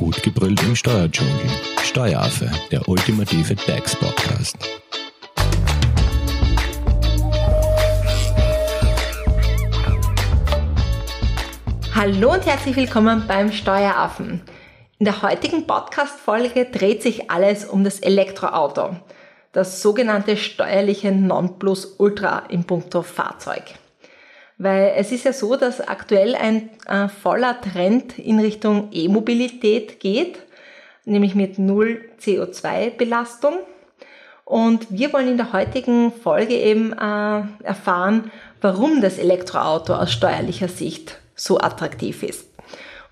Gut 0.00 0.22
gebrüllt 0.22 0.62
im 0.62 0.74
Steuerdschungel. 0.74 1.34
Steueraffe, 1.82 2.50
der 2.70 2.88
ultimative 2.88 3.54
DAX-Podcast. 3.54 4.56
Hallo 11.94 12.32
und 12.32 12.46
herzlich 12.46 12.76
willkommen 12.76 13.24
beim 13.28 13.52
Steueraffen. 13.52 14.40
In 14.98 15.04
der 15.04 15.20
heutigen 15.20 15.66
Podcast-Folge 15.66 16.64
dreht 16.72 17.02
sich 17.02 17.30
alles 17.30 17.66
um 17.66 17.84
das 17.84 18.00
Elektroauto. 18.00 18.96
Das 19.52 19.82
sogenannte 19.82 20.38
steuerliche 20.38 21.12
Nonplusultra 21.12 22.44
im 22.48 22.64
puncto 22.64 23.02
Fahrzeug. 23.02 23.64
Weil 24.62 24.92
es 24.98 25.10
ist 25.10 25.24
ja 25.24 25.32
so, 25.32 25.56
dass 25.56 25.80
aktuell 25.80 26.34
ein 26.34 26.68
äh, 26.86 27.08
voller 27.08 27.58
Trend 27.62 28.18
in 28.18 28.38
Richtung 28.38 28.90
E-Mobilität 28.92 30.00
geht, 30.00 30.38
nämlich 31.06 31.34
mit 31.34 31.58
null 31.58 32.02
CO2-Belastung. 32.20 33.54
Und 34.44 34.86
wir 34.90 35.14
wollen 35.14 35.28
in 35.28 35.38
der 35.38 35.54
heutigen 35.54 36.12
Folge 36.12 36.56
eben 36.56 36.92
äh, 36.92 37.42
erfahren, 37.64 38.30
warum 38.60 39.00
das 39.00 39.16
Elektroauto 39.16 39.94
aus 39.94 40.12
steuerlicher 40.12 40.68
Sicht 40.68 41.18
so 41.34 41.58
attraktiv 41.58 42.22
ist. 42.22 42.46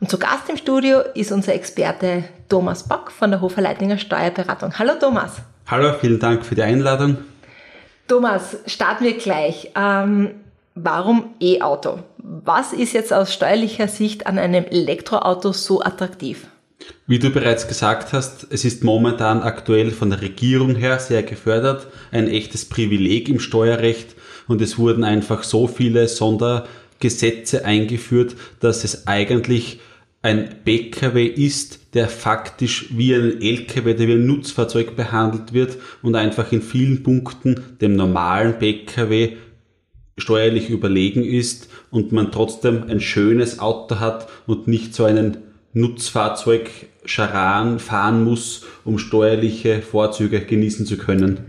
Und 0.00 0.10
zu 0.10 0.19
Gast 0.19 0.50
im 0.50 0.58
Studio 0.58 1.00
ist 1.14 1.33
unser 1.33 1.55
Experte 1.55 2.24
Thomas 2.50 2.86
Bock 2.86 3.10
von 3.10 3.30
der 3.30 3.41
Hoferleitinger 3.41 3.96
Steuerberatung. 3.96 4.78
Hallo 4.78 4.92
Thomas. 5.00 5.36
Hallo, 5.66 5.94
vielen 5.98 6.19
Dank 6.19 6.44
für 6.44 6.56
die 6.56 6.62
Einladung. 6.62 7.16
Thomas, 8.06 8.58
starten 8.66 9.05
wir 9.05 9.16
gleich. 9.16 9.70
Ähm, 9.74 10.33
Warum 10.80 11.34
E-Auto? 11.41 11.98
Was 12.18 12.73
ist 12.73 12.92
jetzt 12.92 13.12
aus 13.12 13.34
steuerlicher 13.34 13.88
Sicht 13.88 14.28
an 14.28 14.38
einem 14.38 14.64
Elektroauto 14.64 15.52
so 15.52 15.82
attraktiv? 15.82 16.46
Wie 17.09 17.19
du 17.19 17.30
bereits 17.30 17.66
gesagt 17.66 18.12
hast, 18.12 18.47
es 18.50 18.64
ist 18.64 18.84
momentan 18.84 19.42
aktuell 19.42 19.91
von 19.91 20.11
der 20.11 20.22
Regierung 20.22 20.77
her 20.77 21.00
sehr 21.00 21.25
gefördert, 21.25 21.89
ein 22.12 22.28
echtes 22.28 22.64
Privileg 22.64 23.28
im 23.28 23.41
Steuerrecht 23.41 24.14
und 24.47 24.62
es 24.62 24.78
wurden 24.78 25.02
einfach 25.02 25.42
so 25.42 25.67
viele 25.67 26.06
Sondergesetze 26.06 27.64
eingeführt, 27.64 28.36
dass 28.61 28.84
es 28.84 29.08
eigentlich 29.08 29.80
ein 30.22 30.62
PKW 30.64 31.27
ist, 31.27 31.95
der 31.95 32.08
faktisch 32.08 32.86
wie 32.91 33.14
ein 33.14 33.41
LKW, 33.42 33.95
der 33.95 34.06
wie 34.06 34.12
ein 34.12 34.27
Nutzfahrzeug 34.27 34.95
behandelt 34.95 35.52
wird 35.52 35.77
und 36.02 36.14
einfach 36.14 36.52
in 36.52 36.62
vielen 36.62 37.02
Punkten 37.02 37.64
dem 37.80 37.97
normalen 37.97 38.58
PKW 38.58 39.36
steuerlich 40.19 40.69
überlegen 40.69 41.24
ist 41.24 41.69
und 41.91 42.12
man 42.12 42.30
trotzdem 42.30 42.84
ein 42.88 43.00
schönes 43.00 43.58
Auto 43.58 44.00
hat 44.00 44.28
und 44.47 44.69
nicht 44.69 44.94
so 44.94 45.05
einen 45.05 45.38
Nutzfahrzeug 45.72 46.70
Charan 47.05 47.78
fahren 47.78 48.24
muss, 48.24 48.64
um 48.84 48.98
steuerliche 48.98 49.80
Vorzüge 49.80 50.41
genießen 50.41 50.86
zu 50.86 50.98
können. 50.98 51.41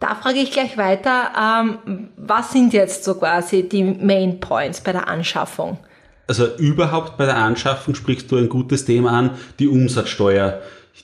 Da 0.00 0.14
frage 0.14 0.38
ich 0.38 0.52
gleich 0.52 0.78
weiter, 0.78 1.32
ähm, 1.36 2.08
was 2.16 2.52
sind 2.52 2.72
jetzt 2.72 3.04
so 3.04 3.14
quasi 3.14 3.68
die 3.68 3.82
Main 3.82 4.38
Points 4.38 4.80
bei 4.80 4.92
der 4.92 5.08
Anschaffung? 5.08 5.78
Also 6.28 6.46
überhaupt 6.56 7.16
bei 7.16 7.24
der 7.24 7.36
Anschaffung 7.36 7.94
sprichst 7.94 8.30
du 8.30 8.36
ein 8.36 8.48
gutes 8.48 8.84
Thema 8.84 9.10
an, 9.10 9.30
die 9.58 9.66
Umsatzsteuer. 9.66 10.60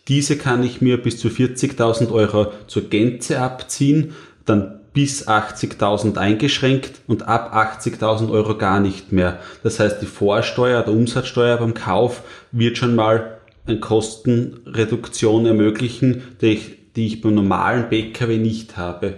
Diese 0.06 0.36
kann 0.36 0.62
ich 0.62 0.80
mir 0.80 1.02
bis 1.02 1.18
zu 1.18 1.28
40.000 1.28 2.12
Euro 2.12 2.52
zur 2.66 2.82
Gänze 2.88 3.40
abziehen, 3.40 4.14
dann 4.44 4.80
bis 4.94 5.28
80.000 5.28 6.16
eingeschränkt 6.16 7.02
und 7.06 7.28
ab 7.28 7.54
80.000 7.54 8.30
Euro 8.30 8.56
gar 8.56 8.80
nicht 8.80 9.12
mehr. 9.12 9.40
Das 9.62 9.80
heißt, 9.80 10.00
die 10.00 10.06
Vorsteuer 10.06 10.82
oder 10.82 10.92
Umsatzsteuer 10.92 11.58
beim 11.58 11.74
Kauf 11.74 12.22
wird 12.52 12.78
schon 12.78 12.94
mal 12.94 13.38
eine 13.66 13.80
Kostenreduktion 13.80 15.46
ermöglichen, 15.46 16.22
die 16.40 16.46
ich, 16.46 16.92
die 16.94 17.06
ich 17.08 17.20
beim 17.20 17.34
normalen 17.34 17.88
Pkw 17.88 18.38
nicht 18.38 18.76
habe. 18.76 19.14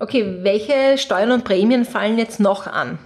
Okay, 0.00 0.38
welche 0.42 0.98
Steuern 0.98 1.32
und 1.32 1.44
Prämien 1.44 1.84
fallen 1.84 2.18
jetzt 2.18 2.40
noch 2.40 2.66
an? 2.66 2.98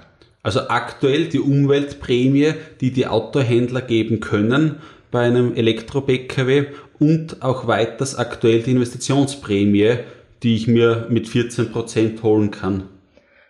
Also 0.42 0.68
aktuell 0.68 1.26
die 1.26 1.40
Umweltprämie, 1.40 2.54
die 2.80 2.90
die 2.90 3.06
Autohändler 3.06 3.82
geben 3.82 4.20
können 4.20 4.76
bei 5.10 5.20
einem 5.20 5.54
Elektro-Pkw 5.54 6.66
und 6.98 7.42
auch 7.42 7.66
weiters 7.66 8.16
aktuell 8.16 8.62
die 8.62 8.72
Investitionsprämie, 8.72 9.98
die 10.42 10.56
ich 10.56 10.66
mir 10.66 11.06
mit 11.08 11.26
14% 11.26 12.22
holen 12.22 12.50
kann. 12.50 12.88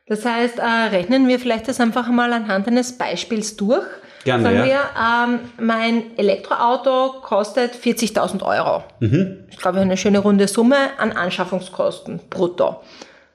Das 0.07 0.25
heißt, 0.25 0.59
äh, 0.59 0.63
rechnen 0.63 1.29
wir 1.29 1.39
vielleicht 1.39 1.69
das 1.69 1.81
einfach 1.81 2.09
mal 2.09 2.33
anhand 2.33 2.69
eines 2.69 2.99
Beispiels 2.99 3.57
durch. 3.57 3.87
Gerne, 4.25 4.45
Sagen 4.45 4.57
ja. 4.57 4.65
wir, 4.65 4.81
ähm, 4.99 5.41
mein 5.59 6.17
Elektroauto 6.17 7.21
kostet 7.23 7.75
40.000 7.75 8.43
Euro. 8.43 8.85
Mhm. 9.01 9.45
Ich 9.51 9.59
glaube, 9.59 9.81
eine 9.81 9.97
schöne 9.97 10.21
runde 10.21 10.47
Summe 10.49 10.77
an 10.99 11.13
Anschaffungskosten 11.13 12.21
brutto. 12.31 12.83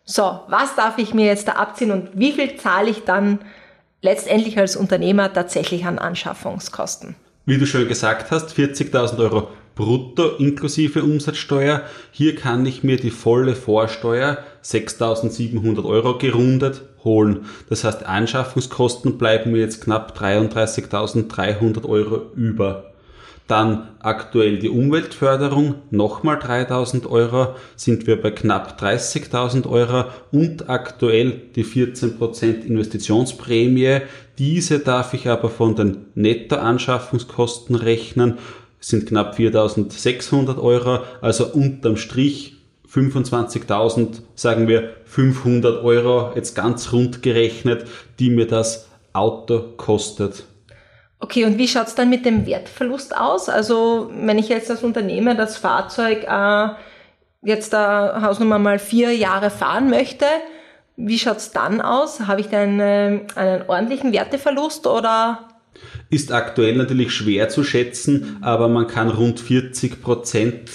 So, 0.06 0.40
was 0.48 0.76
darf 0.76 0.98
ich 0.98 1.14
mir 1.14 1.26
jetzt 1.26 1.50
da 1.50 1.54
abziehen 1.54 1.92
und 1.92 2.10
wie 2.14 2.32
viel 2.32 2.56
zahle 2.56 2.90
ich 2.90 3.04
dann 3.04 3.40
letztendlich 4.02 4.58
als 4.58 4.78
Unternehmer 4.78 5.34
tatsächlich 5.34 5.86
an 5.86 6.00
Anschaffungskosten? 6.00 7.16
Wie 7.46 7.58
du 7.58 7.66
schon 7.66 7.88
gesagt 7.88 8.32
hast, 8.32 8.58
40.000 8.58 9.20
Euro 9.20 9.50
brutto 9.78 10.36
inklusive 10.40 11.04
Umsatzsteuer. 11.04 11.84
Hier 12.12 12.36
kann 12.36 12.66
ich 12.66 12.84
mir 12.84 12.98
die 12.98 13.12
volle 13.12 13.56
Vorsteuer 13.56 14.40
6.700 14.64 15.86
Euro 15.86 16.18
gerundet 16.18 16.82
holen. 17.04 17.46
Das 17.70 17.86
heißt, 17.86 18.06
Anschaffungskosten 18.06 19.18
bleiben 19.18 19.54
mir 19.54 19.60
jetzt 19.60 19.82
knapp 19.84 20.20
33.300 20.20 21.88
Euro 21.88 22.32
über. 22.36 22.92
Dann 23.48 23.88
aktuell 24.00 24.60
die 24.60 24.68
Umweltförderung, 24.68 25.76
nochmal 25.90 26.38
3000 26.38 27.06
Euro, 27.06 27.56
sind 27.78 28.06
wir 28.06 28.22
bei 28.22 28.32
knapp 28.32 28.82
30.000 28.82 29.70
Euro 29.70 30.06
und 30.34 30.70
aktuell 30.70 31.44
die 31.56 31.64
14% 31.64 32.66
Investitionsprämie. 32.66 34.02
Diese 34.38 34.80
darf 34.80 35.14
ich 35.14 35.30
aber 35.30 35.50
von 35.50 35.76
den 35.76 36.08
Nettoanschaffungskosten 36.16 37.76
rechnen 37.76 38.38
sind 38.88 39.06
knapp 39.06 39.36
4.600 39.38 40.58
Euro, 40.62 41.00
also 41.20 41.46
unterm 41.46 41.98
Strich 41.98 42.56
25.000, 42.90 44.22
sagen 44.34 44.70
wir 44.70 44.94
500 45.04 45.84
Euro, 45.84 46.32
jetzt 46.36 46.56
ganz 46.56 46.94
rund 46.94 47.22
gerechnet, 47.22 47.86
die 48.18 48.30
mir 48.30 48.48
das 48.48 48.88
Auto 49.12 49.60
kostet. 49.76 50.46
Okay, 51.20 51.44
und 51.44 51.58
wie 51.58 51.68
schaut's 51.68 51.96
dann 51.96 52.10
mit 52.10 52.26
dem 52.26 52.46
Wertverlust 52.46 53.18
aus? 53.18 53.50
Also 53.50 54.10
wenn 54.14 54.38
ich 54.38 54.48
jetzt 54.48 54.72
als 54.72 54.84
Unternehmer 54.84 55.36
das 55.36 55.58
Fahrzeug 55.58 56.24
äh, 56.24 56.70
jetzt 57.42 57.74
da 57.74 58.22
Hausnummer 58.22 58.58
mal 58.58 58.80
vier 58.80 59.14
Jahre 59.14 59.50
fahren 59.50 59.90
möchte, 59.90 60.26
wie 60.96 61.20
schaut's 61.20 61.52
dann 61.52 61.82
aus? 61.82 62.22
Habe 62.22 62.40
ich 62.40 62.48
dann 62.48 62.80
äh, 62.80 63.20
einen 63.36 63.64
ordentlichen 63.68 64.14
Werteverlust 64.14 64.88
oder 64.88 65.47
ist 66.10 66.32
aktuell 66.32 66.76
natürlich 66.76 67.12
schwer 67.12 67.50
zu 67.50 67.64
schätzen, 67.64 68.38
aber 68.42 68.68
man 68.68 68.88
kann 68.88 69.10
rund 69.10 69.40
40 69.40 70.02
Prozent 70.02 70.70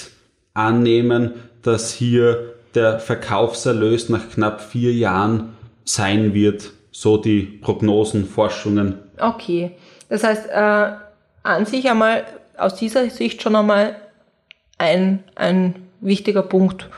annehmen, 0.54 1.32
dass 1.62 1.92
hier 1.92 2.54
der 2.74 2.98
Verkaufserlös 2.98 4.08
nach 4.08 4.30
knapp 4.30 4.60
vier 4.60 4.92
Jahren 4.92 5.54
sein 5.84 6.34
wird. 6.34 6.70
So 6.90 7.16
die 7.16 7.42
Prognosen, 7.42 8.26
Forschungen. 8.26 8.98
Okay. 9.18 9.72
Das 10.08 10.24
heißt, 10.24 10.48
äh, 10.50 10.90
an 11.42 11.66
sich 11.66 11.88
einmal 11.88 12.24
aus 12.56 12.74
dieser 12.74 13.08
Sicht 13.08 13.42
schon 13.42 13.56
einmal 13.56 13.96
ein, 14.78 15.24
ein 15.34 15.74
wichtiger 16.00 16.42
Punkt, 16.42 16.88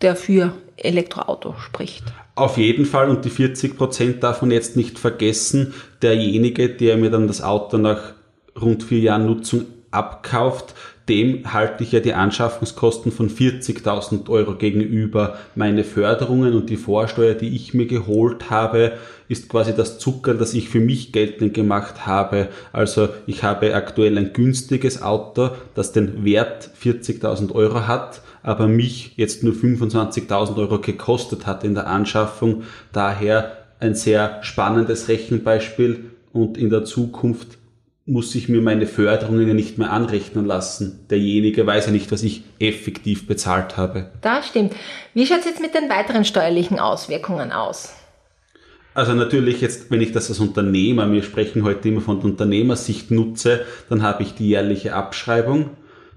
der 0.00 0.16
für 0.16 0.52
Elektroauto 0.76 1.54
spricht. 1.58 2.04
Auf 2.34 2.56
jeden 2.56 2.86
Fall 2.86 3.10
und 3.10 3.24
die 3.24 3.30
40 3.30 3.76
Prozent 3.76 4.22
darf 4.22 4.40
man 4.40 4.50
jetzt 4.50 4.76
nicht 4.76 4.98
vergessen. 4.98 5.74
Derjenige, 6.00 6.70
der 6.70 6.96
mir 6.96 7.10
dann 7.10 7.26
das 7.26 7.42
Auto 7.42 7.76
nach 7.76 8.14
rund 8.60 8.82
vier 8.82 9.00
Jahren 9.00 9.26
Nutzung 9.26 9.66
abkauft, 9.90 10.74
dem 11.08 11.52
halte 11.52 11.82
ich 11.82 11.92
ja 11.92 12.00
die 12.00 12.14
Anschaffungskosten 12.14 13.10
von 13.12 13.28
40.000 13.28 14.28
Euro 14.28 14.54
gegenüber. 14.54 15.36
Meine 15.54 15.84
Förderungen 15.84 16.54
und 16.54 16.70
die 16.70 16.76
Vorsteuer, 16.76 17.34
die 17.34 17.54
ich 17.54 17.74
mir 17.74 17.86
geholt 17.86 18.50
habe, 18.50 18.92
ist 19.28 19.48
quasi 19.48 19.74
das 19.74 19.98
Zucker, 19.98 20.34
das 20.34 20.54
ich 20.54 20.68
für 20.68 20.80
mich 20.80 21.12
geltend 21.12 21.54
gemacht 21.54 22.06
habe. 22.06 22.48
Also 22.72 23.08
ich 23.26 23.42
habe 23.42 23.74
aktuell 23.74 24.16
ein 24.18 24.32
günstiges 24.32 25.02
Auto, 25.02 25.50
das 25.74 25.92
den 25.92 26.24
Wert 26.24 26.70
40.000 26.80 27.52
Euro 27.52 27.86
hat 27.86 28.22
aber 28.42 28.66
mich 28.66 29.12
jetzt 29.16 29.42
nur 29.42 29.54
25.000 29.54 30.56
Euro 30.56 30.80
gekostet 30.80 31.46
hat 31.46 31.64
in 31.64 31.74
der 31.74 31.86
Anschaffung. 31.86 32.64
Daher 32.92 33.56
ein 33.78 33.94
sehr 33.94 34.42
spannendes 34.42 35.08
Rechenbeispiel 35.08 36.10
und 36.32 36.58
in 36.58 36.70
der 36.70 36.84
Zukunft 36.84 37.58
muss 38.04 38.34
ich 38.34 38.48
mir 38.48 38.60
meine 38.60 38.86
Förderungen 38.86 39.46
ja 39.46 39.54
nicht 39.54 39.78
mehr 39.78 39.92
anrechnen 39.92 40.44
lassen. 40.44 41.06
Derjenige 41.08 41.66
weiß 41.66 41.86
ja 41.86 41.92
nicht, 41.92 42.10
was 42.10 42.22
ich 42.22 42.42
effektiv 42.58 43.26
bezahlt 43.26 43.76
habe. 43.76 44.10
Das 44.22 44.48
stimmt. 44.48 44.74
Wie 45.14 45.26
schaut 45.26 45.40
es 45.40 45.46
jetzt 45.46 45.60
mit 45.60 45.74
den 45.74 45.88
weiteren 45.88 46.24
steuerlichen 46.24 46.80
Auswirkungen 46.80 47.52
aus? 47.52 47.94
Also 48.94 49.14
natürlich 49.14 49.60
jetzt, 49.60 49.90
wenn 49.90 50.02
ich 50.02 50.12
das 50.12 50.28
als 50.28 50.40
Unternehmer, 50.40 51.10
wir 51.10 51.22
sprechen 51.22 51.62
heute 51.62 51.88
immer 51.88 52.02
von 52.02 52.20
der 52.20 52.30
Unternehmersicht 52.30 53.10
nutze, 53.10 53.64
dann 53.88 54.02
habe 54.02 54.22
ich 54.22 54.34
die 54.34 54.48
jährliche 54.48 54.94
Abschreibung. 54.94 55.70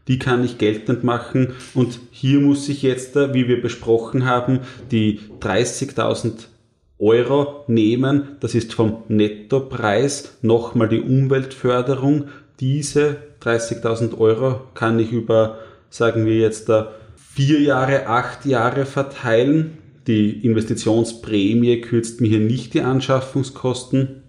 Die 0.08 0.20
kann 0.20 0.44
ich 0.44 0.58
geltend 0.58 1.04
machen 1.04 1.56
und 1.74 2.00
hier 2.12 2.40
muss 2.40 2.70
ich 2.70 2.84
jetzt, 2.84 3.16
wie 3.16 3.48
wir 3.48 3.62
besprochen 3.62 4.26
haben, 4.26 4.60
die 4.92 5.20
30.000 5.40 6.46
Euro 7.00 7.64
nehmen. 7.68 8.38
Das 8.40 8.56
ist 8.56 8.74
vom 8.74 9.04
Nettopreis 9.08 10.38
nochmal 10.42 10.90
die 10.90 11.02
Umweltförderung. 11.02 12.26
Diese 12.60 13.18
30.000 13.42 14.18
Euro 14.18 14.62
kann 14.74 15.00
ich 15.00 15.12
über, 15.12 15.58
sagen 15.90 16.26
wir 16.26 16.38
jetzt, 16.38 16.72
vier 17.16 17.60
Jahre, 17.62 18.08
acht 18.08 18.46
Jahre 18.46 18.86
verteilen 18.86 19.78
die 20.08 20.46
Investitionsprämie 20.46 21.82
kürzt 21.82 22.22
mir 22.22 22.28
hier 22.28 22.40
nicht 22.40 22.74
die 22.74 22.82
Anschaffungskosten. 22.82 24.24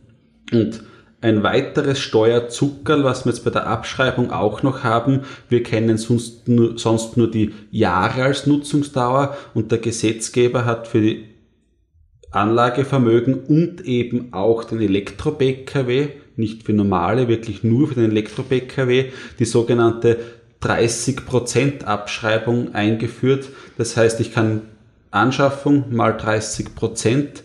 Und 0.52 0.82
ein 1.20 1.42
weiteres 1.42 1.98
Steuerzuckerl, 1.98 3.04
was 3.04 3.24
wir 3.24 3.32
jetzt 3.32 3.44
bei 3.44 3.50
der 3.50 3.66
Abschreibung 3.66 4.30
auch 4.30 4.62
noch 4.62 4.84
haben, 4.84 5.22
wir 5.48 5.62
kennen 5.62 5.98
sonst 5.98 6.48
nur, 6.48 6.78
sonst 6.78 7.16
nur 7.16 7.30
die 7.30 7.52
Jahre 7.70 8.24
als 8.24 8.46
Nutzungsdauer 8.46 9.36
und 9.54 9.70
der 9.70 9.78
Gesetzgeber 9.78 10.64
hat 10.64 10.88
für 10.88 11.00
die 11.00 11.24
Anlagevermögen 12.36 13.34
und 13.34 13.84
eben 13.84 14.32
auch 14.32 14.64
den 14.64 14.80
Elektro-BKW, 14.80 16.08
nicht 16.36 16.64
für 16.64 16.72
normale, 16.72 17.28
wirklich 17.28 17.64
nur 17.64 17.88
für 17.88 17.94
den 17.94 18.10
Elektro-BKW, 18.10 19.06
die 19.38 19.44
sogenannte 19.44 20.18
30% 20.62 21.84
Abschreibung 21.84 22.74
eingeführt. 22.74 23.48
Das 23.78 23.96
heißt, 23.96 24.20
ich 24.20 24.32
kann 24.32 24.62
Anschaffung 25.10 25.94
mal 25.94 26.12
30 26.12 26.74
Prozent. 26.74 27.42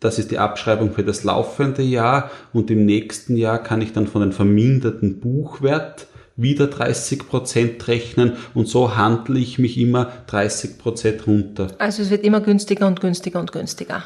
Das 0.00 0.18
ist 0.18 0.30
die 0.30 0.38
Abschreibung 0.38 0.92
für 0.92 1.04
das 1.04 1.24
laufende 1.24 1.82
Jahr 1.82 2.30
und 2.52 2.70
im 2.70 2.84
nächsten 2.84 3.36
Jahr 3.36 3.62
kann 3.62 3.80
ich 3.80 3.92
dann 3.92 4.06
von 4.06 4.20
den 4.22 4.32
verminderten 4.32 5.20
Buchwert 5.20 6.08
wieder 6.36 6.66
30 6.66 7.28
Prozent 7.28 7.86
rechnen 7.88 8.32
und 8.54 8.68
so 8.68 8.96
handle 8.96 9.38
ich 9.38 9.58
mich 9.58 9.78
immer 9.78 10.12
30 10.26 10.78
Prozent 10.78 11.26
runter. 11.26 11.68
Also 11.78 12.02
es 12.02 12.10
wird 12.10 12.24
immer 12.24 12.40
günstiger 12.40 12.86
und 12.86 13.00
günstiger 13.00 13.38
und 13.38 13.52
günstiger. 13.52 14.02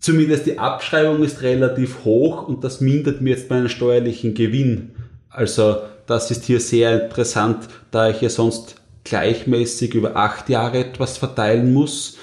Zumindest 0.00 0.46
die 0.46 0.58
Abschreibung 0.58 1.22
ist 1.22 1.42
relativ 1.42 2.04
hoch 2.04 2.46
und 2.46 2.62
das 2.62 2.80
mindert 2.80 3.20
mir 3.20 3.30
jetzt 3.30 3.50
meinen 3.50 3.68
steuerlichen 3.68 4.34
Gewinn. 4.34 4.90
Also 5.28 5.78
das 6.06 6.30
ist 6.30 6.44
hier 6.44 6.60
sehr 6.60 7.04
interessant, 7.04 7.68
da 7.90 8.08
ich 8.08 8.20
ja 8.20 8.28
sonst 8.28 8.76
gleichmäßig 9.04 9.94
über 9.94 10.16
acht 10.16 10.48
Jahre 10.48 10.78
etwas 10.78 11.18
verteilen 11.18 11.72
muss. 11.72 12.16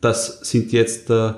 Das 0.00 0.40
sind 0.40 0.72
jetzt 0.72 1.10
äh, 1.10 1.32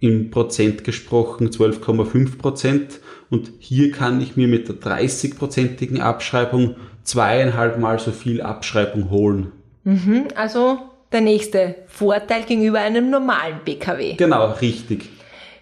im 0.00 0.30
Prozent 0.30 0.84
gesprochen 0.84 1.50
12,5 1.50 2.38
Prozent. 2.38 3.00
Und 3.30 3.52
hier 3.58 3.90
kann 3.90 4.20
ich 4.20 4.36
mir 4.36 4.48
mit 4.48 4.68
der 4.68 4.76
30-prozentigen 4.76 6.00
Abschreibung 6.00 6.76
zweieinhalb 7.02 7.78
Mal 7.78 7.98
so 7.98 8.12
viel 8.12 8.40
Abschreibung 8.40 9.10
holen. 9.10 9.52
Mhm, 9.84 10.28
also 10.34 10.78
der 11.12 11.20
nächste 11.20 11.76
Vorteil 11.86 12.44
gegenüber 12.44 12.80
einem 12.80 13.10
normalen 13.10 13.60
PKW. 13.64 14.14
Genau, 14.14 14.52
richtig. 14.52 15.08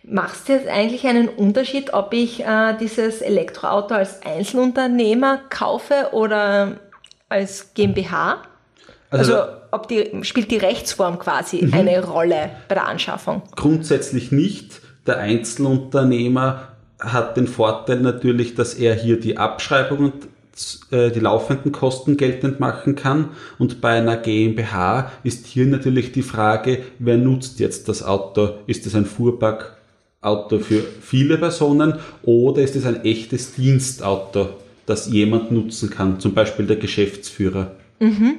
Machst 0.05 0.49
du 0.49 0.55
jetzt 0.55 0.69
eigentlich 0.69 1.07
einen 1.07 1.29
Unterschied, 1.29 1.95
ob 1.95 2.13
ich 2.13 2.45
äh, 2.45 2.77
dieses 2.81 3.21
Elektroauto 3.21 3.95
als 3.95 4.23
Einzelunternehmer 4.23 5.43
kaufe 5.49 6.09
oder 6.13 6.81
als 7.29 7.73
GmbH? 7.75 8.43
Also, 9.11 9.37
also 9.37 9.53
ob 9.71 9.89
die, 9.89 10.11
spielt 10.23 10.51
die 10.51 10.57
Rechtsform 10.57 11.19
quasi 11.19 11.65
mhm. 11.65 11.75
eine 11.75 12.05
Rolle 12.05 12.51
bei 12.67 12.75
der 12.75 12.89
Anschaffung? 12.89 13.43
Grundsätzlich 13.55 14.33
nicht. 14.33 14.81
Der 15.07 15.19
Einzelunternehmer 15.19 16.69
hat 16.99 17.37
den 17.37 17.47
Vorteil 17.47 18.01
natürlich, 18.01 18.55
dass 18.55 18.75
er 18.75 18.95
hier 18.95 19.21
die 19.21 19.37
Abschreibung 19.39 19.99
und 19.99 20.29
äh, 20.91 21.11
die 21.11 21.21
laufenden 21.21 21.73
Kosten 21.73 22.17
geltend 22.17 22.59
machen 22.59 22.97
kann. 22.97 23.31
Und 23.59 23.81
bei 23.81 23.91
einer 23.91 24.17
GmbH 24.17 25.13
ist 25.23 25.47
hier 25.47 25.67
natürlich 25.67 26.13
die 26.13 26.23
Frage, 26.23 26.81
wer 26.99 27.19
nutzt 27.19 27.61
jetzt 27.61 27.89
das 27.89 28.03
Auto? 28.03 28.51
Ist 28.67 28.87
es 28.87 28.95
ein 28.95 29.07
Fuhrparkauto 30.23 30.61
für 30.61 30.83
viele 31.01 31.37
Personen 31.37 31.95
oder 32.23 32.63
ist 32.63 32.77
es 32.77 32.87
ein 32.87 33.05
echtes 33.05 33.55
Dienstauto, 33.55 34.51
das 34.87 35.11
jemand 35.11 35.51
nutzen 35.51 35.91
kann, 35.91 36.21
zum 36.21 36.33
Beispiel 36.35 36.67
der 36.67 36.77
Geschäftsführer? 36.77 37.73
Mhm. 37.99 38.39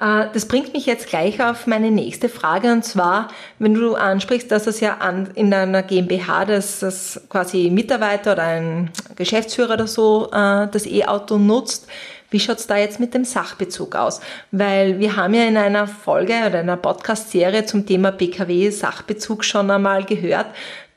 Äh, 0.00 0.26
das 0.32 0.46
bringt 0.46 0.72
mich 0.72 0.86
jetzt 0.86 1.08
gleich 1.08 1.42
auf 1.42 1.66
meine 1.66 1.90
nächste 1.90 2.28
Frage 2.28 2.72
und 2.72 2.84
zwar, 2.84 3.28
wenn 3.58 3.74
du 3.74 3.94
ansprichst, 3.94 4.50
dass 4.50 4.66
es 4.66 4.80
ja 4.80 4.98
in 5.34 5.52
einer 5.52 5.82
GmbH, 5.82 6.44
dass 6.44 6.80
das 6.80 7.20
quasi 7.28 7.70
Mitarbeiter 7.70 8.32
oder 8.32 8.44
ein 8.44 8.90
Geschäftsführer 9.16 9.74
oder 9.74 9.86
so 9.86 10.28
äh, 10.32 10.68
das 10.70 10.86
E-Auto 10.86 11.38
nutzt, 11.38 11.88
wie 12.28 12.40
schaut's 12.40 12.66
da 12.66 12.76
jetzt 12.76 12.98
mit 12.98 13.14
dem 13.14 13.24
Sachbezug 13.24 13.94
aus? 13.94 14.20
Weil 14.50 14.98
wir 14.98 15.16
haben 15.16 15.32
ja 15.32 15.44
in 15.44 15.56
einer 15.56 15.86
Folge 15.86 16.34
oder 16.46 16.58
einer 16.58 16.76
Podcast-Serie 16.76 17.66
zum 17.66 17.86
Thema 17.86 18.10
PKW 18.10 18.68
Sachbezug 18.70 19.44
schon 19.44 19.70
einmal 19.70 20.04
gehört, 20.04 20.46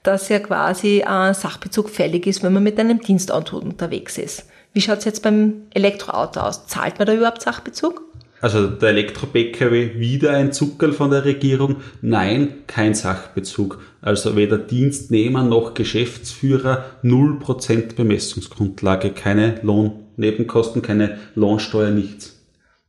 dass 0.04 0.30
ja 0.30 0.40
quasi 0.40 1.00
äh, 1.00 1.34
Sachbezug 1.34 1.90
fällig 1.90 2.28
ist, 2.28 2.44
wenn 2.44 2.54
man 2.54 2.63
mit 2.63 2.80
einem 2.80 3.00
Dienstauto 3.00 3.57
unterwegs 3.57 4.18
ist. 4.18 4.46
Wie 4.74 4.81
schaut's 4.81 5.06
jetzt 5.06 5.24
beim 5.24 5.63
Elektroauto 5.74 6.40
aus? 6.40 6.68
Zahlt 6.68 7.00
man 7.00 7.07
da 7.07 7.13
überhaupt 7.13 7.42
Sachbezug? 7.42 8.04
Also 8.42 8.68
der 8.68 8.90
Elektro-PKW 8.90 10.00
wieder 10.00 10.31
ein 10.31 10.54
Zuckerl 10.54 10.94
von 10.94 11.12
der 11.12 11.25
Regierung? 11.25 11.78
Nein, 12.01 12.63
kein 12.68 12.94
Sachbezug. 12.94 13.81
Also 14.01 14.38
weder 14.38 14.57
Dienstnehmer 14.57 15.44
noch 15.44 15.74
Geschäftsführer, 15.74 16.86
0% 17.04 17.96
Bemessungsgrundlage, 17.96 19.12
keine 19.12 19.60
Lohnnebenkosten, 19.62 20.81
keine 20.81 21.18
Lohnsteuer, 21.36 21.90
nichts. 21.90 22.38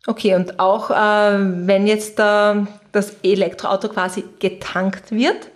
Okay, 0.06 0.34
und 0.34 0.60
auch 0.60 0.90
äh, 0.90 0.94
wenn 1.66 1.86
jetzt 1.86 2.20
äh, 2.20 2.54
das 2.92 3.16
Elektroauto 3.22 3.88
quasi 3.88 4.24
getankt 4.38 5.10
wird, 5.10 5.50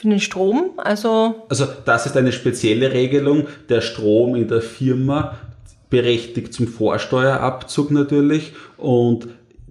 für 0.00 0.08
den 0.08 0.20
Strom, 0.20 0.70
also. 0.78 1.46
Also 1.50 1.66
das 1.84 2.06
ist 2.06 2.16
eine 2.16 2.32
spezielle 2.32 2.92
Regelung. 2.92 3.48
Der 3.68 3.82
Strom 3.82 4.34
in 4.34 4.48
der 4.48 4.62
Firma 4.62 5.36
berechtigt 5.90 6.54
zum 6.54 6.68
Vorsteuerabzug 6.68 7.90
natürlich. 7.90 8.54
Und 8.78 9.28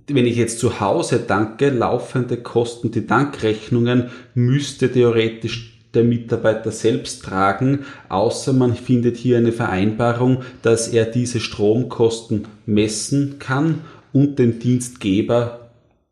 wenn 0.07 0.27
ich 0.27 0.35
jetzt 0.35 0.59
zu 0.59 0.79
Hause 0.79 1.23
danke, 1.25 1.69
laufende 1.69 2.37
Kosten, 2.37 2.91
die 2.91 3.07
Dankrechnungen 3.07 4.09
müsste 4.35 4.91
theoretisch 4.91 5.79
der 5.95 6.03
Mitarbeiter 6.03 6.69
selbst 6.69 7.25
tragen, 7.25 7.85
außer 8.09 8.53
man 8.53 8.75
findet 8.75 9.17
hier 9.17 9.39
eine 9.39 9.51
Vereinbarung, 9.51 10.43
dass 10.61 10.89
er 10.89 11.05
diese 11.05 11.39
Stromkosten 11.39 12.47
messen 12.67 13.39
kann 13.39 13.81
und 14.13 14.37
den 14.37 14.59
Dienstgeber 14.59 15.71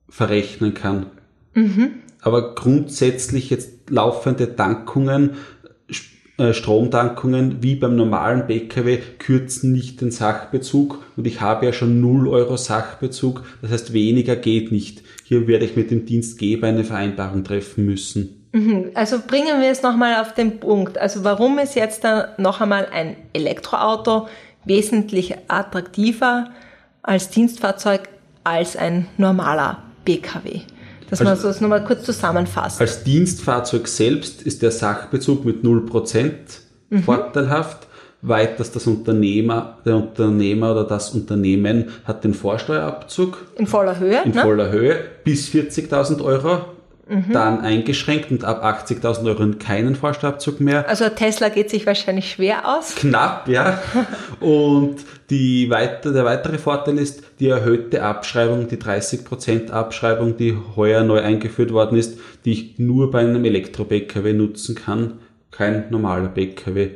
verrechnen 0.10 0.74
kann. 0.74 1.08
Mhm. 1.54 2.02
Aber 2.28 2.56
grundsätzlich 2.56 3.50
jetzt 3.50 3.90
laufende 3.90 4.48
Dankungen 4.48 5.38
äh, 6.38 6.54
Stromtankungen 6.54 7.64
wie 7.64 7.76
beim 7.76 7.96
normalen 7.96 8.46
PKW 8.48 8.98
kürzen 9.18 9.72
nicht 9.72 10.02
den 10.02 10.12
Sachbezug 10.12 11.02
und 11.16 11.26
ich 11.26 11.40
habe 11.40 11.66
ja 11.66 11.72
schon 11.72 12.02
0 12.02 12.28
Euro 12.28 12.58
Sachbezug, 12.58 13.44
das 13.62 13.72
heißt 13.72 13.94
weniger 13.94 14.36
geht 14.36 14.74
nicht. 14.74 15.04
Hier 15.24 15.48
werde 15.48 15.64
ich 15.64 15.78
mit 15.78 15.90
dem 15.90 16.06
Dienstgeber 16.06 16.68
eine 16.68 16.84
Vereinbarung 16.84 17.46
treffen 17.46 17.86
müssen. 17.86 18.50
Mhm. 18.52 18.92
Also 18.94 19.20
bringen 19.26 19.62
wir 19.62 19.72
es 19.72 19.84
nochmal 19.84 20.22
auf 20.22 20.34
den 20.34 20.60
Punkt. 20.60 20.98
Also 20.98 21.24
warum 21.24 21.60
ist 21.60 21.76
jetzt 21.76 22.04
da 22.04 22.36
noch 22.38 22.60
einmal 22.60 22.90
ein 22.92 23.16
Elektroauto 23.32 24.28
wesentlich 24.66 25.34
attraktiver 25.48 26.50
als 27.04 27.30
Dienstfahrzeug 27.30 28.10
als 28.44 28.76
ein 28.76 29.08
normaler 29.18 29.82
PKW? 30.04 30.60
Dass 31.10 31.22
als, 31.22 31.42
man 31.42 31.50
das 31.50 31.62
nochmal 31.62 31.84
kurz 31.84 32.04
zusammenfasst. 32.04 32.82
Als 32.82 33.04
Dienstfahrzeug 33.04 33.88
selbst 33.88 34.42
ist 34.42 34.62
der 34.62 34.72
Sachbezug 34.72 35.46
mit 35.46 35.64
0% 35.64 36.32
mhm. 36.90 37.04
vorteilhaft. 37.04 37.88
Weiters 38.24 38.72
das 38.72 38.88
Unternehmer, 38.88 39.78
der 39.86 39.96
Unternehmer 39.96 40.72
oder 40.72 40.84
das 40.84 41.12
Unternehmen 41.12 41.90
hat 42.04 42.24
den 42.24 42.34
Vorsteuerabzug. 42.34 43.46
In 43.56 43.68
voller 43.68 44.00
Höhe. 44.00 44.24
In 44.26 44.32
ne? 44.32 44.42
voller 44.42 44.72
Höhe 44.72 45.00
bis 45.24 45.48
40.000 45.50 46.24
Euro 46.24 46.66
mhm. 47.10 47.32
dann 47.32 47.62
eingeschränkt 47.62 48.32
und 48.32 48.44
ab 48.44 48.64
80.000 48.64 49.26
Euro 49.28 49.52
keinen 49.58 49.96
Vorsteuerabzug 49.96 50.60
mehr. 50.60 50.88
Also 50.88 51.10
Tesla 51.10 51.50
geht 51.50 51.70
sich 51.70 51.86
wahrscheinlich 51.86 52.32
schwer 52.32 52.68
aus. 52.68 52.96
Knapp, 52.96 53.48
ja. 53.48 53.82
und 54.40 54.98
die 55.30 55.70
weiter, 55.70 56.14
der 56.14 56.26
weitere 56.26 56.58
Vorteil 56.58 56.98
ist 56.98 57.24
die 57.40 57.50
erhöhte 57.50 58.04
Abschreibung, 58.04 58.68
die 58.68 58.78
30% 58.78 59.72
Abschreibung, 59.72 60.38
die 60.38 60.58
heuer 60.76 61.04
neu 61.04 61.22
eingeführt 61.22 61.72
worden 61.72 61.98
ist, 61.98 62.20
die 62.46 62.52
ich 62.52 62.80
nur 62.80 63.12
bei 63.12 63.20
einem 63.20 63.44
Elektro-Pkw 63.44 64.34
nutzen 64.34 64.76
kann, 64.76 65.20
kein 65.52 65.86
normaler 65.90 66.30
Pkw. 66.30 66.90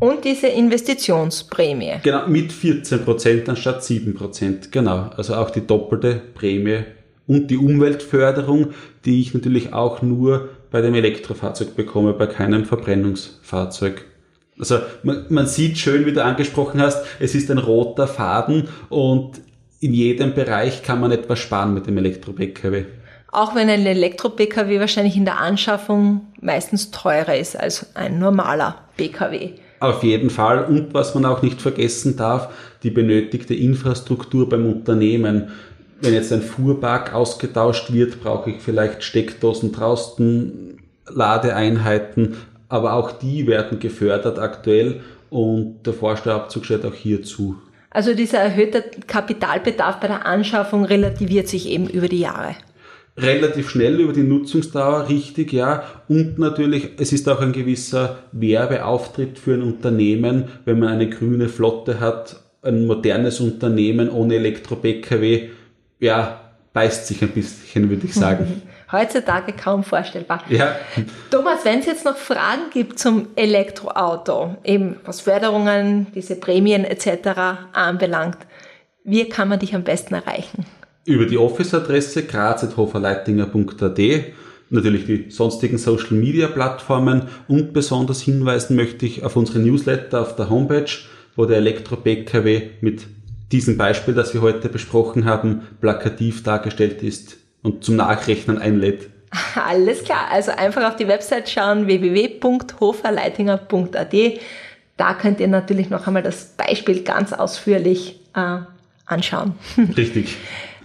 Und 0.00 0.24
diese 0.24 0.48
Investitionsprämie. 0.48 2.00
Genau, 2.02 2.26
mit 2.26 2.52
14% 2.52 3.48
anstatt 3.48 3.82
7%. 3.82 4.70
Genau, 4.70 5.10
also 5.16 5.34
auch 5.34 5.50
die 5.50 5.66
doppelte 5.66 6.20
Prämie 6.34 6.84
und 7.26 7.50
die 7.50 7.56
Umweltförderung, 7.56 8.68
die 9.04 9.20
ich 9.20 9.34
natürlich 9.34 9.72
auch 9.72 10.02
nur 10.02 10.48
bei 10.70 10.80
dem 10.80 10.94
Elektrofahrzeug 10.94 11.76
bekomme, 11.76 12.12
bei 12.12 12.26
keinem 12.26 12.64
Verbrennungsfahrzeug. 12.64 14.04
Also 14.58 14.78
man, 15.02 15.26
man 15.28 15.46
sieht 15.46 15.78
schön, 15.78 16.06
wie 16.06 16.12
du 16.12 16.22
angesprochen 16.22 16.80
hast, 16.80 17.04
es 17.18 17.34
ist 17.34 17.50
ein 17.50 17.58
roter 17.58 18.06
Faden 18.06 18.68
und 18.88 19.40
in 19.80 19.92
jedem 19.92 20.34
Bereich 20.34 20.82
kann 20.82 21.00
man 21.00 21.12
etwas 21.12 21.38
sparen 21.40 21.74
mit 21.74 21.86
dem 21.86 21.98
Elektro-Pkw. 21.98 22.84
Auch 23.30 23.54
wenn 23.54 23.68
ein 23.68 23.84
Elektro-Pkw 23.84 24.78
wahrscheinlich 24.78 25.16
in 25.16 25.24
der 25.24 25.40
Anschaffung 25.40 26.22
meistens 26.40 26.90
teurer 26.92 27.36
ist 27.36 27.58
als 27.58 27.94
ein 27.96 28.18
normaler 28.18 28.76
Pkw. 28.96 29.54
Auf 29.80 30.02
jeden 30.02 30.30
Fall. 30.30 30.64
Und 30.64 30.94
was 30.94 31.14
man 31.14 31.26
auch 31.26 31.42
nicht 31.42 31.60
vergessen 31.60 32.16
darf, 32.16 32.48
die 32.82 32.90
benötigte 32.90 33.54
Infrastruktur 33.54 34.48
beim 34.48 34.66
Unternehmen. 34.66 35.48
Wenn 36.04 36.12
jetzt 36.12 36.34
ein 36.34 36.42
Fuhrpark 36.42 37.14
ausgetauscht 37.14 37.90
wird, 37.90 38.22
brauche 38.22 38.50
ich 38.50 38.60
vielleicht 38.60 39.02
Steckdosen 39.02 39.72
draußen, 39.72 40.78
Ladeeinheiten, 41.08 42.36
aber 42.68 42.92
auch 42.92 43.12
die 43.12 43.46
werden 43.46 43.78
gefördert 43.78 44.38
aktuell 44.38 45.00
und 45.30 45.82
der 45.86 45.94
Vorsteuerabzug 45.94 46.66
steht 46.66 46.84
auch 46.84 46.92
hier 46.92 47.22
zu. 47.22 47.56
Also 47.88 48.12
dieser 48.12 48.38
erhöhte 48.38 48.84
Kapitalbedarf 49.06 49.98
bei 50.00 50.08
der 50.08 50.26
Anschaffung 50.26 50.84
relativiert 50.84 51.48
sich 51.48 51.70
eben 51.70 51.88
über 51.88 52.08
die 52.08 52.20
Jahre. 52.20 52.54
Relativ 53.16 53.70
schnell 53.70 53.98
über 54.00 54.12
die 54.12 54.24
Nutzungsdauer, 54.24 55.08
richtig, 55.08 55.54
ja. 55.54 55.84
Und 56.08 56.38
natürlich, 56.38 56.90
es 56.98 57.12
ist 57.12 57.28
auch 57.30 57.40
ein 57.40 57.52
gewisser 57.52 58.18
Werbeauftritt 58.32 59.38
für 59.38 59.54
ein 59.54 59.62
Unternehmen, 59.62 60.44
wenn 60.66 60.80
man 60.80 60.90
eine 60.90 61.08
grüne 61.08 61.48
Flotte 61.48 62.00
hat, 62.00 62.42
ein 62.60 62.86
modernes 62.86 63.40
Unternehmen 63.40 64.10
ohne 64.10 64.34
Elektro-Pkw, 64.34 65.48
ja, 65.98 66.40
beißt 66.72 67.06
sich 67.06 67.22
ein 67.22 67.30
bisschen, 67.30 67.88
würde 67.88 68.06
ich 68.06 68.14
sagen. 68.14 68.62
Heutzutage 68.92 69.52
kaum 69.52 69.82
vorstellbar. 69.82 70.42
Ja. 70.48 70.76
Thomas, 71.30 71.64
wenn 71.64 71.78
es 71.80 71.86
jetzt 71.86 72.04
noch 72.04 72.16
Fragen 72.16 72.70
gibt 72.72 72.98
zum 72.98 73.28
Elektroauto, 73.34 74.56
eben 74.62 74.96
was 75.04 75.22
Förderungen, 75.22 76.08
diese 76.14 76.36
Prämien 76.36 76.84
etc. 76.84 77.70
anbelangt, 77.72 78.38
wie 79.04 79.28
kann 79.28 79.48
man 79.48 79.58
dich 79.58 79.74
am 79.74 79.84
besten 79.84 80.14
erreichen? 80.14 80.66
Über 81.06 81.26
die 81.26 81.38
Office-Adresse 81.38 82.24
graz.hoferleitinger.at, 82.24 84.00
natürlich 84.70 85.06
die 85.06 85.30
sonstigen 85.30 85.78
Social-Media-Plattformen 85.78 87.28
und 87.48 87.72
besonders 87.72 88.22
hinweisen 88.22 88.76
möchte 88.76 89.06
ich 89.06 89.24
auf 89.24 89.36
unsere 89.36 89.58
Newsletter 89.58 90.22
auf 90.22 90.36
der 90.36 90.50
Homepage, 90.50 90.90
wo 91.36 91.44
der 91.46 91.58
Elektro-PKW 91.58 92.62
mit 92.80 93.06
diesem 93.52 93.76
Beispiel, 93.76 94.14
das 94.14 94.34
wir 94.34 94.40
heute 94.40 94.68
besprochen 94.68 95.24
haben, 95.24 95.62
plakativ 95.80 96.42
dargestellt 96.42 97.00
ist 97.02 97.36
und 97.62 97.84
zum 97.84 97.94
Nachrechnen 97.96 98.58
einlädt. 98.58 99.10
Alles 99.54 100.02
klar, 100.04 100.28
also 100.30 100.52
einfach 100.52 100.88
auf 100.88 100.96
die 100.96 101.08
Website 101.08 101.50
schauen 101.50 101.86
www.hoferleitinger.at. 101.86 104.14
Da 104.96 105.14
könnt 105.14 105.40
ihr 105.40 105.48
natürlich 105.48 105.90
noch 105.90 106.06
einmal 106.06 106.22
das 106.22 106.54
Beispiel 106.56 107.02
ganz 107.02 107.32
ausführlich 107.32 108.20
äh, 108.34 108.58
anschauen. 109.06 109.54
Richtig. 109.96 110.36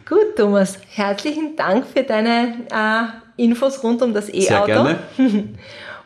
Gut, 0.08 0.36
Thomas, 0.36 0.80
herzlichen 0.90 1.56
Dank 1.56 1.86
für 1.86 2.02
deine 2.02 2.56
äh, 2.72 3.44
Infos 3.44 3.84
rund 3.84 4.02
um 4.02 4.12
das 4.14 4.30
E-Auto. 4.30 4.48
Sehr 4.48 4.66
gerne. 4.66 5.00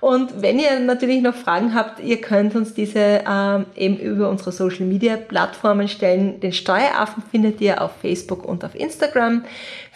Und 0.03 0.41
wenn 0.41 0.59
ihr 0.59 0.81
natürlich 0.81 1.21
noch 1.21 1.33
Fragen 1.33 1.73
habt, 1.73 2.01
ihr 2.01 2.19
könnt 2.19 2.55
uns 2.55 2.73
diese 2.73 3.23
ähm, 3.25 3.65
eben 3.73 3.95
über 3.95 4.27
unsere 4.27 4.51
Social 4.51 4.85
Media 4.85 5.15
Plattformen 5.15 5.87
stellen. 5.87 6.41
Den 6.41 6.51
Steueraffen 6.51 7.23
findet 7.31 7.61
ihr 7.61 7.81
auf 7.81 7.91
Facebook 8.01 8.43
und 8.43 8.65
auf 8.65 8.75
Instagram. 8.75 9.45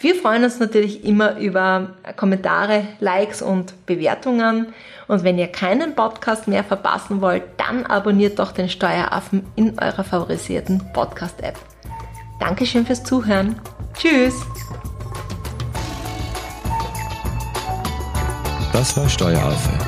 Wir 0.00 0.14
freuen 0.14 0.44
uns 0.44 0.60
natürlich 0.60 1.04
immer 1.04 1.36
über 1.36 1.90
Kommentare, 2.16 2.84
Likes 3.00 3.42
und 3.42 3.74
Bewertungen. 3.84 4.68
Und 5.08 5.24
wenn 5.24 5.36
ihr 5.36 5.48
keinen 5.48 5.94
Podcast 5.94 6.48
mehr 6.48 6.64
verpassen 6.64 7.20
wollt, 7.20 7.42
dann 7.58 7.84
abonniert 7.84 8.38
doch 8.38 8.52
den 8.52 8.70
Steueraffen 8.70 9.44
in 9.56 9.78
eurer 9.78 10.04
favorisierten 10.04 10.82
Podcast-App. 10.94 11.58
Dankeschön 12.40 12.86
fürs 12.86 13.04
Zuhören. 13.04 13.60
Tschüss. 13.92 14.36
Das 18.72 18.96
war 18.96 19.06
Steueraffe. 19.06 19.87